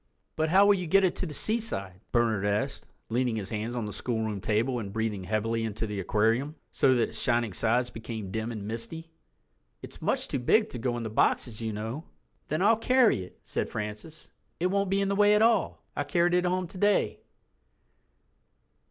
[0.35, 3.85] "But how will you get it to the seaside?" Bernard asked, leaning his hands on
[3.85, 8.31] the schoolroom table and breathing heavily into the aquarium, so that its shining sides became
[8.31, 9.11] dim and misty.
[9.83, 12.05] "It's much too big to go in the boxes, you know."
[12.47, 14.27] "Then I'll carry it," said Francis,
[14.59, 17.19] "it won't be in the way at all—I carried it home today."